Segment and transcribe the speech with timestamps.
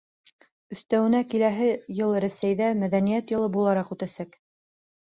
[0.75, 4.41] Өҫтәүенә, киләһе йыл Рәсәйҙә Мәҙәниәт йылы булараҡ үтәсәк.